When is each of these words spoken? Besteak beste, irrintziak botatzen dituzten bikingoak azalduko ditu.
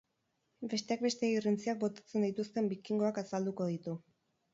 Besteak 0.69 1.03
beste, 1.05 1.27
irrintziak 1.41 1.79
botatzen 1.83 2.25
dituzten 2.27 2.71
bikingoak 2.71 3.21
azalduko 3.23 3.69
ditu. 3.75 3.95